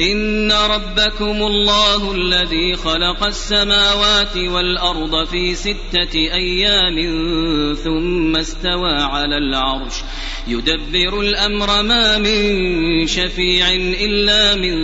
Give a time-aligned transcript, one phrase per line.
[0.00, 6.94] إن ربكم الله الذي خلق السماوات والأرض في ستة أيام
[7.74, 9.94] ثم استوى على العرش.
[10.48, 14.74] يدبر الأمر ما من شفيع إلا من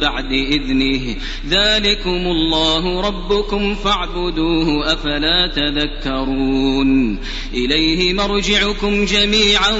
[0.00, 1.16] بعد إذنه.
[1.48, 7.18] ذلكم الله ربكم فاعبدوه أفلا تذكرون.
[7.54, 9.72] إليه مرجعكم جميعا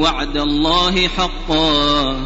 [0.00, 2.16] وعد الله حقا.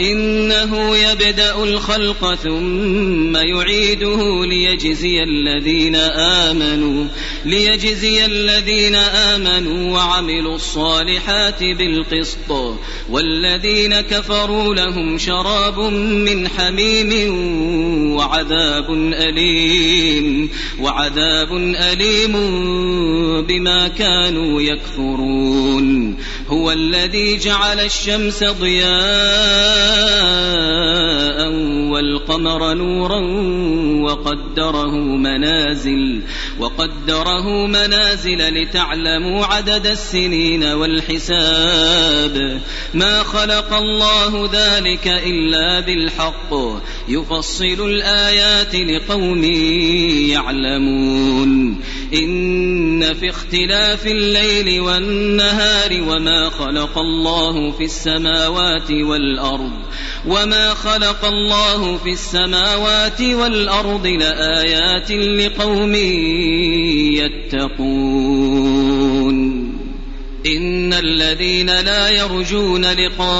[0.00, 7.04] إنه يبدأ الخلق ثم يعيده ليجزي الذين آمنوا
[7.44, 12.78] ليجزي الذين آمنوا وعملوا الصالحات بالقسط.
[13.10, 17.34] والذين كفروا لهم شراب من حميم
[18.16, 20.50] وعذاب أليم
[20.80, 21.56] وعذاب
[21.92, 22.32] أليم
[23.42, 26.16] بما كانوا يكفرون.
[26.48, 28.90] هو الذي جعل الشمس ضياء
[31.90, 33.20] والقمر نورا
[34.02, 36.22] وقدره منازل
[36.58, 42.60] وقدره منازل لتعلموا عدد السنين والحساب.
[42.94, 46.54] ما خلق الله ذلك إلا بالحق
[47.08, 49.44] يفصل الآيات لقوم
[50.30, 51.80] يعلمون.
[52.14, 59.72] إن في اختلاف الليل والنهار وما خلق الله في السماوات والأرض
[60.26, 65.94] وما خلق الله في السماوات والأرض لآيات لقوم
[67.54, 68.70] يتقون
[70.46, 73.32] إن الذين لا يرجون لقاءنا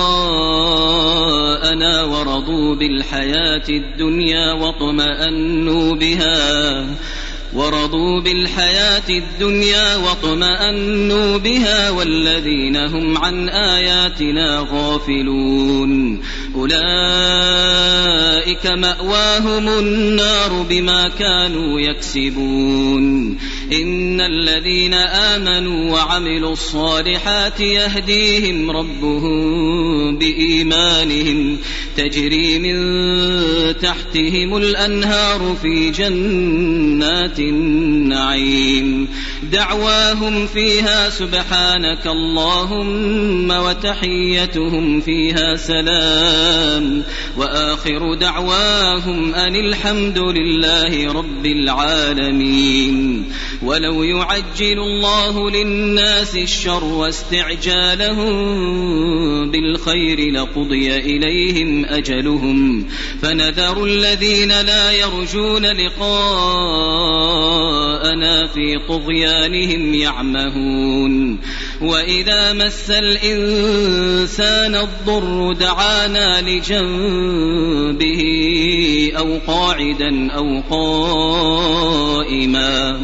[2.02, 6.86] ورضوا بالحياة الدنيا واطمأنوا بها
[7.54, 16.20] ورضوا بالحياة الدنيا واطمأنوا بها والذين هم عن آياتنا غافلون.
[16.54, 16.76] أولئك
[18.66, 23.36] مأواهم النار بما كانوا يكسبون.
[23.72, 31.58] إن الذين آمنوا وعملوا الصالحات يهديهم ربهم بإيمانهم.
[31.96, 32.80] تجري من
[33.78, 39.08] تحتهم الأنهار في جنات النعيم.
[39.52, 47.02] دعواهم فيها سبحانك اللهم وتحيتهم فيها سلام.
[47.36, 53.24] وآخر دعواهم أن الحمد لله رب العالمين.
[53.62, 58.30] ولو يعجل الله للناس الشر واستعجالهم
[59.50, 62.86] بالخير لقضي إليهم أجلهم.
[63.22, 65.76] فنذر الذين لا يرجون
[67.30, 71.40] لقاءنا في طغيانهم يعمهون
[71.80, 78.22] وإذا مس الإنسان الضر دعانا لجنبه
[79.18, 80.60] أو قاعدا أو
[82.20, 83.00] قائما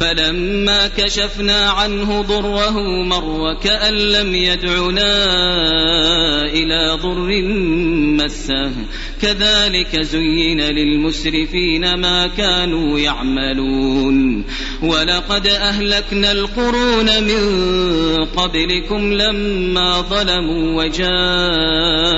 [0.00, 5.14] فلما كشفنا عنه ضره مر كأن لم يدعنا
[6.44, 7.42] إلى ضر
[8.16, 8.70] مسه.
[9.22, 14.44] كذلك زين للمسرفين ما كانوا يعملون.
[14.82, 17.56] ولقد أهلكنا القرون من
[18.24, 22.16] قبلكم لما ظلموا وجاءتهم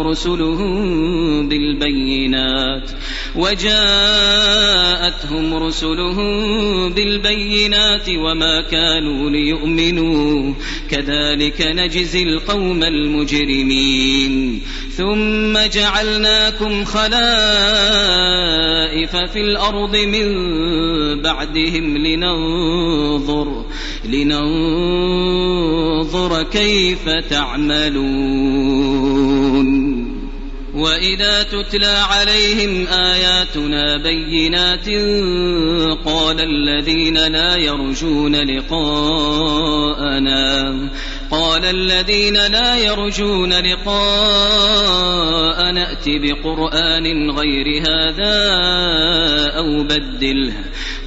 [0.00, 2.90] رسلهم بالبينات.
[3.36, 3.70] وجاءتهم
[5.54, 10.54] رسلهم بالبينات وما كانوا ليؤمنوا.
[10.90, 14.62] كذلك نجزي القوم المجرمين.
[14.96, 17.10] ثم جعلناكم خلائف
[19.16, 20.28] في الأرض من
[21.22, 23.64] بعدهم لننظر
[24.04, 24.82] لننظر
[26.42, 28.70] كيف تعملون.
[30.74, 34.88] وإذا تتلى عليهم آياتنا بينات
[36.04, 39.70] قال الذين لا يرجون لقاءنا
[41.30, 44.60] قال الذين لا يرجون لقاء
[45.72, 48.36] نأت بقرآن غير هذا
[49.56, 50.52] أو بدله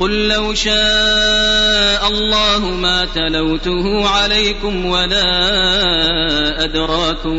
[0.00, 7.38] قل لو شاء الله ما تلوته عليكم ولا أدراكم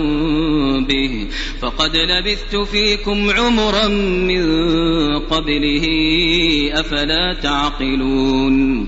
[0.85, 1.27] به
[1.61, 4.45] فقد لبثت فيكم عمرا من
[5.19, 5.85] قبله
[6.73, 8.87] أفلا تعقلون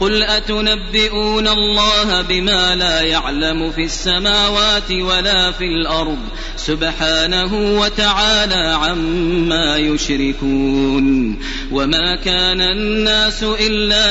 [0.00, 6.18] قل أتنبئون الله بما لا يعلم في السماوات ولا في الأرض
[6.56, 11.38] سبحانه وتعالى عما يشركون
[11.72, 14.04] وما كان الناس إلا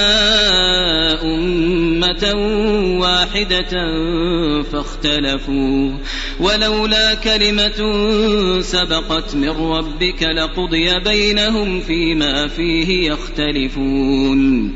[1.24, 2.34] أمة
[3.00, 3.72] واحدة
[4.72, 5.92] فاختلفوا
[6.40, 7.82] ولولا كلمة
[8.62, 14.76] سبقت من ربك لقضي بينهم فيما فيه يختلفون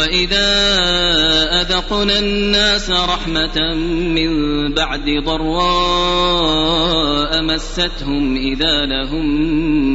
[0.00, 0.48] وإذا
[1.60, 3.74] أذقنا الناس رحمة
[4.14, 4.30] من
[4.74, 6.50] بعد ضراء
[7.42, 9.24] مستهم إذا لهم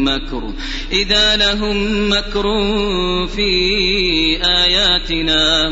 [0.07, 0.53] مكر
[0.91, 2.43] إذا لهم مكر
[3.27, 3.51] في
[4.45, 5.71] آياتنا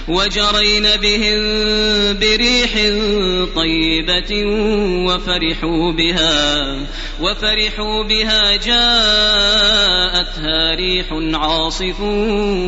[0.11, 1.39] وجرين بهم
[2.19, 2.73] بريح
[3.55, 4.45] طيبة
[5.07, 6.77] وفرحوا بها
[7.21, 9.95] وفرحوا بها جاءتها
[10.75, 12.01] ريح عاصف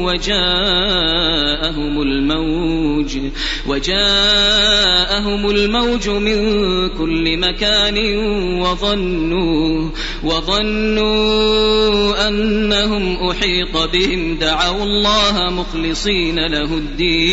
[0.07, 3.17] وجاءهم الموج
[3.67, 7.97] وجاءهم الموج من كل مكان
[8.61, 9.89] وظنوا
[10.23, 11.73] وظنوا
[12.27, 17.32] أنهم أحيط بهم دعوا الله مخلصين له الدين.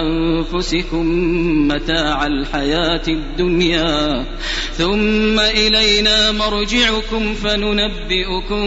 [0.00, 1.06] أنفسكم
[1.68, 4.24] متاع الحياة الدنيا
[4.72, 8.64] ثم إلينا مرجعكم فننبئكم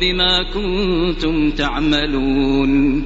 [0.00, 3.04] بما كنتم تعملون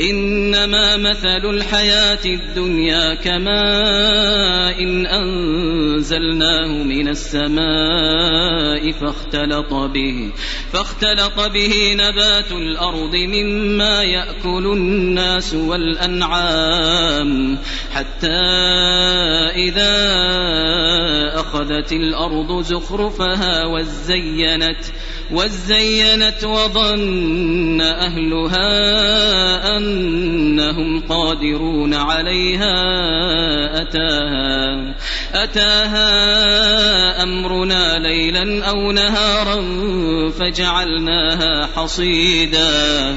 [0.00, 10.32] إنما مثل الحياة الدنيا كماء إن أنزلناه من السماء فاختلط به
[10.72, 17.58] فاختلط به نبات الأرض مما يأكل الناس والأنعام
[17.94, 18.42] حتى
[19.56, 19.96] إذا
[21.34, 24.84] أخذت الأرض زخرفها وزينت
[25.30, 28.66] وزينت وظن أهلها
[29.76, 32.76] أنهم قادرون عليها
[33.82, 34.94] أتاها
[35.34, 39.62] أتاها أمرنا ليلا أو نهارا
[40.30, 43.16] فجعلناها حصيدا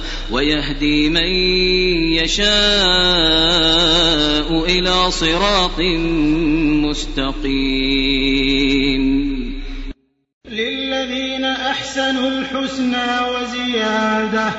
[0.31, 1.27] ويهدي من
[2.23, 2.47] يشاء
[4.65, 5.79] إلى صراط
[6.89, 9.03] مستقيم.
[10.49, 14.51] للذين أحسنوا الحسنى وزيادة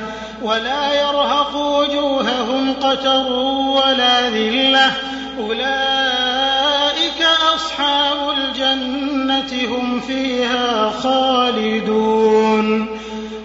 [0.43, 3.31] ولا يرهق وجوههم قتر
[3.77, 4.91] ولا ذلة.
[5.39, 7.21] أولئك
[7.55, 12.92] أصحاب الجنة هم فيها خالدون.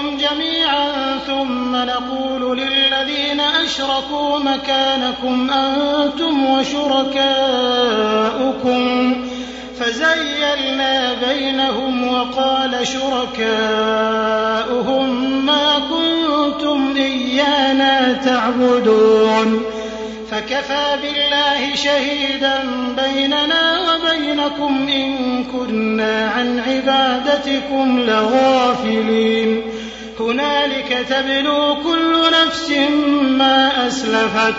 [0.00, 7.20] نحشرهم جميعا ثم نقول للذين أشركوا مكانكم أنتم وشركاؤكم.
[9.80, 13.46] فزيلنا بينهم وقال شركاؤهم
[15.46, 19.62] ما كنتم إيانا تعبدون.
[20.30, 22.62] فكفى بالله شهيدا
[23.04, 29.39] بيننا وبينكم إن كنا عن عبادتكم لغافلين.
[30.30, 32.70] هنالك تبلو كل نفس
[33.20, 34.54] ما أسلفت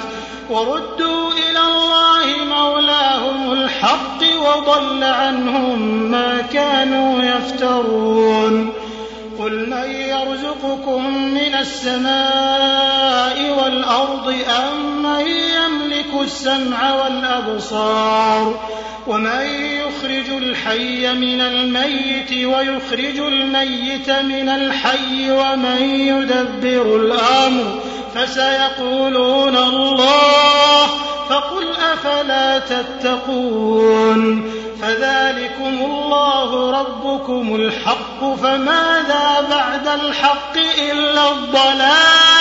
[0.50, 8.74] وردوا إلى الله مولاهم الحق وضل عنهم ما كانوا يفترون
[9.40, 15.28] قل من يرزقكم من السماء والأرض أم من
[16.12, 18.60] يملك السمع والأبصار
[19.08, 27.80] ومن يخرج الحي من الميت ويخرج الميت من الحي ومن يدبر الأمر
[28.15, 30.88] فسيقولون الله
[31.30, 34.51] فقل أفلا تتقون
[34.82, 40.58] فذلكم الله ربكم الحق فماذا بعد الحق
[40.91, 42.41] إلا الضلال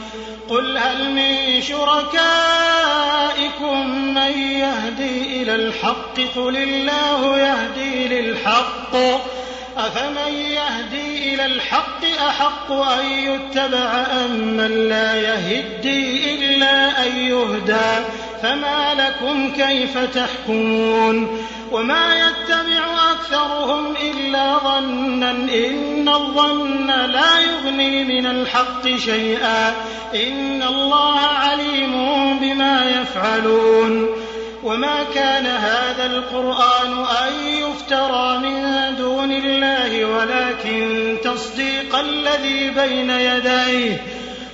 [0.51, 2.15] قل هل من شركائكم
[4.13, 8.95] من يهدي إلى الحق؟ قل الله يهدي للحق.
[9.77, 18.05] أفمن يهدي إلى الحق أحق أن يتبع أم من لا يهدي إلا أن يهدى؟
[18.43, 28.87] فما لكم كيف تحكمون؟ وما يتبع أكثرهم إلا ظنا إن الظن لا يغني من الحق
[28.95, 29.69] شيئا
[30.15, 31.93] إن الله عليم
[32.39, 34.09] بما يفعلون
[34.63, 44.01] وما كان هذا القرآن أن يفترى من دون الله ولكن تصديق الذي بين يديه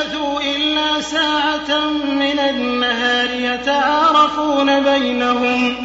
[0.00, 5.76] يلبثوا إلا ساعة من النهار يتعارفون بينهم.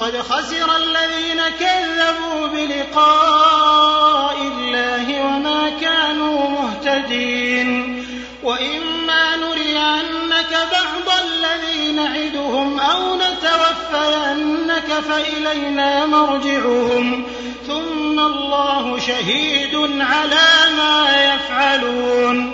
[0.00, 8.04] قد خسر الذين كذبوا بلقاء الله وما كانوا مهتدين.
[8.42, 17.24] وإما نرينك بعض الذي نعدهم أو نتوفينك فإلينا مرجعهم.
[17.66, 22.53] ثم الله شهيد على ما يفعلون.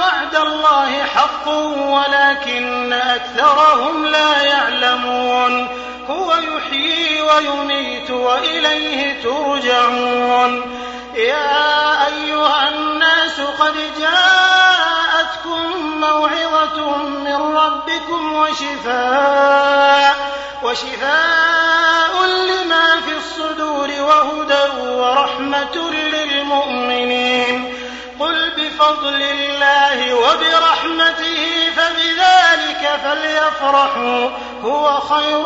[0.00, 5.68] وعد الله حق ولكن أكثرهم لا يعلمون.
[6.10, 10.78] هو يحيي ويميت وإليه ترجعون.
[11.14, 15.60] يا أيها الناس قد جاءتكم
[16.00, 20.16] موعظة من ربكم وشفاء
[20.62, 27.77] وشفاء لما في الصدور وهدى ورحمة للمؤمنين.
[28.20, 34.28] قل بفضل الله وبرحمته فبذلك فليفرحوا
[34.62, 35.42] هو خير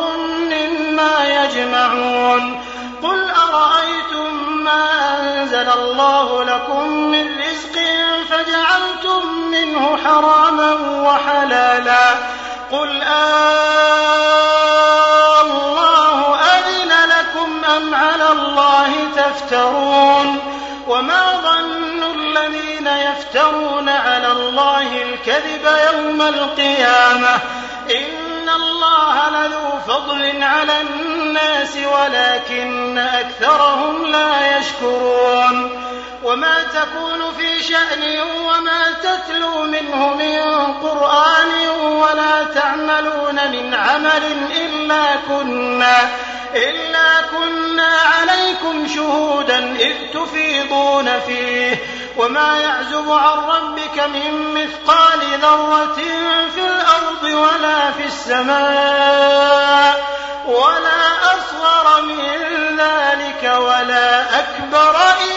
[0.49, 2.61] مما يجمعون.
[3.03, 4.85] قل أرأيتم ما
[5.19, 7.79] أنزل الله لكم من رزق
[8.29, 12.09] فجعلتم منه حراما وحلالا.
[12.71, 13.83] قل آه
[15.41, 20.53] الله أذن لكم أم على الله تفترون؟
[20.87, 21.32] وما
[23.35, 27.35] يفترون على الله الكذب يوم القيامة.
[27.91, 35.83] إن الله لذو فضل على الناس ولكن أكثرهم لا يشكرون.
[36.23, 44.23] وما تكون في شأن وما تتلو منه من قرآن ولا تعملون من عمل
[44.65, 45.97] إلا كنا
[46.55, 47.89] إلا كنا
[48.21, 51.83] عليكم شهودا إذ تفيضون فيه.
[52.17, 55.95] وما يعزب عن ربك من مثقال ذرة
[56.55, 59.53] في الأرض ولا في السماء
[60.47, 65.32] ولا أصغر من ذلك ولا أكبر إلا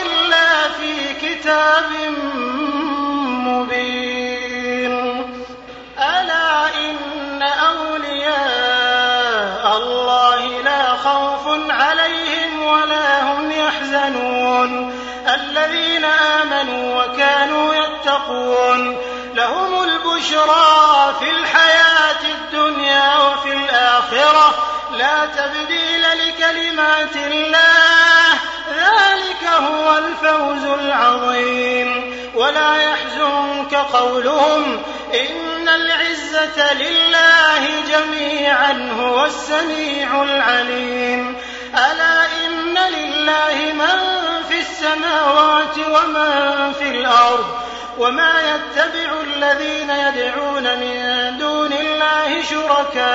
[16.07, 18.99] آمنوا وكانوا يتقون.
[19.35, 24.55] لهم البشرى في الحياة الدنيا وفي الآخرة.
[24.93, 28.33] لا تبديل لكلمات الله.
[28.77, 32.17] ذلك هو الفوز العظيم.
[32.35, 34.83] ولا يحزنك قولهم.
[35.15, 41.37] إن العزة لله جميعا هو السميع العليم.
[41.79, 43.99] ألا إن لله من
[44.49, 47.47] في السماوات ومن في الأرض
[47.99, 53.07] وما يتبع الذين يدعون من دون الله شركاء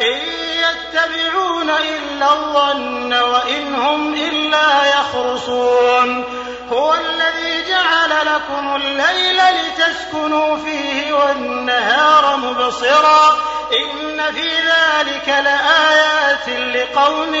[0.00, 0.18] إن
[0.64, 6.24] يتبعون إلا الظن وإن هم إلا يخرصون
[6.72, 13.38] هو الذي جعل لكم الليل لتسكنوا فيه والنهار مبصرا
[13.72, 17.34] إن في ذلك لآيات لقوم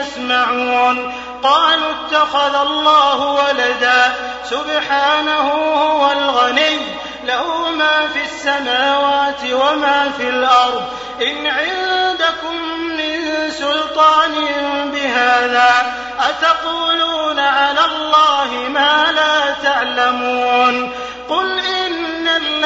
[0.00, 1.14] يسمعون.
[1.42, 4.14] قالوا اتخذ الله ولدا.
[4.50, 6.78] سبحانه هو الغني.
[7.24, 10.84] له ما في السماوات وما في الأرض.
[11.22, 14.32] إن عندكم من سلطان
[14.94, 20.92] بهذا أتقولون على الله ما لا تعلمون.
[21.28, 21.73] قل إن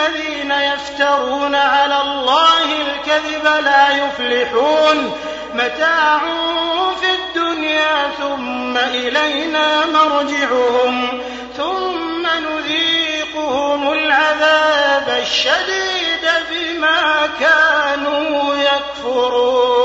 [0.08, 5.12] الذين يفترون على الله الكذب لا يفلحون.
[5.54, 6.18] متاع
[7.00, 11.22] في الدنيا ثم إلينا مرجعهم
[11.56, 19.78] ثم نذيقهم العذاب الشديد بما كانوا يكفرون.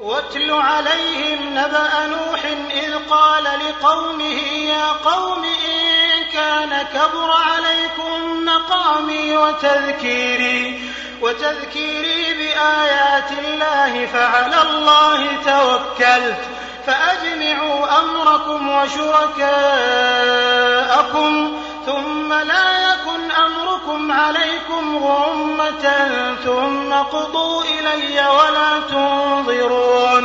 [0.00, 6.03] واتل عليهم نبأ نوح إذ قال لقومه يا قوم إن
[6.34, 16.42] كان كبر عليكم مقامي وتذكيري وتذكيري بآيات الله فعلى الله توكلت.
[16.86, 19.52] فأجمعوا أمركم وشركاءكم
[21.86, 26.08] ثم لا يكن أمركم عليكم غمة
[26.44, 30.24] ثم قضوا إلي ولا تنظرون.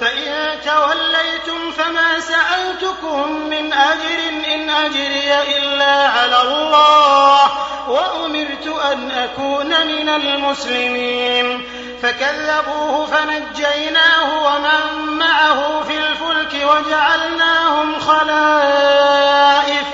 [0.00, 1.35] فإن توليتم
[1.78, 4.18] فما سألتكم من أجر
[4.54, 7.50] إن أجري إلا على الله
[7.88, 11.62] وأمرت أن أكون من المسلمين.
[12.02, 19.86] فكذبوه فنجيناه ومن معه في الفلك وجعلناهم خلائف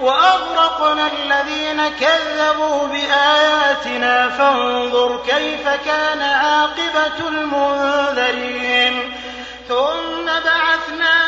[0.00, 4.28] وأغرقنا الذين كذبوا بآياتنا.
[4.28, 9.14] فانظر كيف كان عاقبة المنذرين.
[9.68, 11.27] ثم بعثنا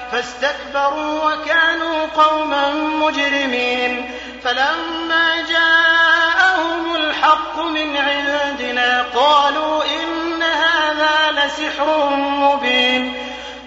[0.11, 4.11] فاستكبروا وكانوا قوما مجرمين
[4.43, 13.13] فلما جاءهم الحق من عندنا قالوا إن هذا لسحر مبين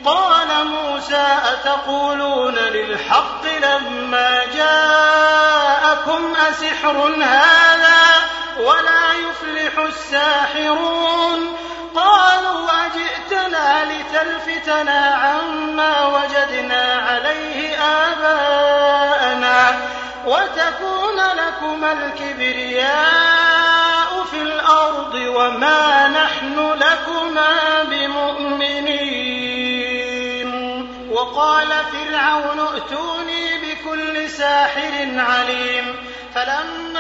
[0.05, 8.05] قال موسى أتقولون للحق لما جاءكم أسحر هذا
[8.59, 11.57] ولا يفلح الساحرون
[14.25, 19.79] لتلفتنا عما وجدنا عليه آباءنا
[20.27, 22.95] وتكون لكما الكبرياء
[24.31, 29.35] في الأرض وما نحن لكما بمؤمنين.
[31.11, 35.97] وقال فرعون ائتوني بكل ساحر عليم.
[36.35, 36.94] فلما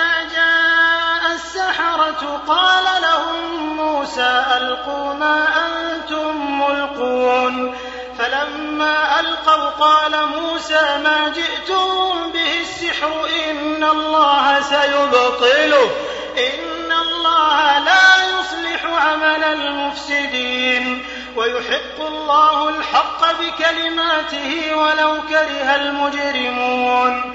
[1.64, 7.74] السحرة قال لهم موسى ألقوا ما أنتم ملقون.
[8.18, 15.90] فلما ألقوا قال موسى ما جئتم به السحر إن الله سيبطله
[16.38, 21.06] إن الله لا يصلح عمل المفسدين.
[21.36, 27.34] ويحق الله الحق بكلماته ولو كره المجرمون.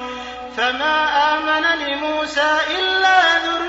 [0.58, 0.98] فما
[1.34, 3.69] آمن لموسى إلا ذرية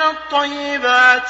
[0.31, 1.23] الطيبات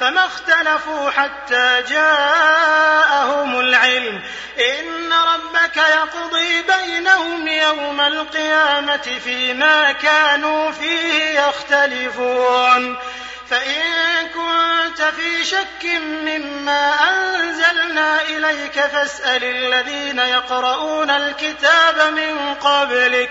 [0.00, 4.22] فما اختلفوا حتى جاءهم العلم.
[4.58, 12.96] إن ربك يقضي بينهم يوم القيامة فيما كانوا فيه يختلفون.
[13.50, 13.82] فإن
[14.34, 23.30] كنت في شك مما أنزلنا إليك فاسأل الذين يقرؤون الكتاب من قبلك.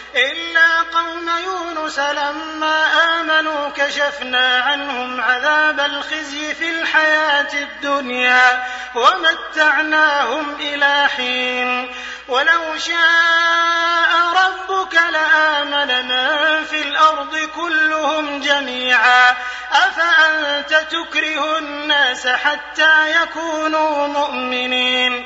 [0.15, 2.85] إلا قوم يونس لما
[3.19, 8.63] آمنوا كشفنا عنهم عذاب الخزي في الحياة الدنيا
[8.95, 11.91] ومتعناهم إلى حين.
[12.27, 19.35] ولو شاء ربك لآمن من في الأرض كلهم جميعا.
[19.71, 25.25] أفأنت تكره الناس حتى يكونوا مؤمنين؟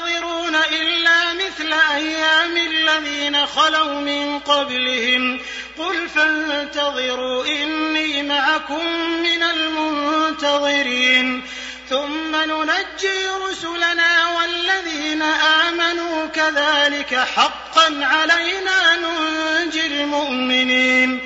[3.21, 5.39] الذين خلوا من قبلهم
[5.77, 8.85] قل فانتظروا إني معكم
[9.21, 11.43] من المنتظرين
[11.89, 21.19] ثم ننجي رسلنا والذين آمنوا كذلك حقا علينا ننجي المؤمنين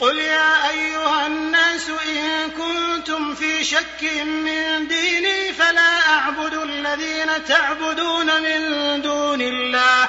[0.00, 9.02] قل يا أيها الناس إن كنتم في شك من ديني فلا أعبد الذين تعبدون من
[9.02, 10.08] دون الله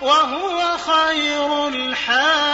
[0.00, 2.50] وهو خير الحاكمين.